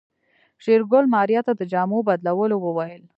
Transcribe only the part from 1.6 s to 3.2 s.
جامو بدلولو وويل.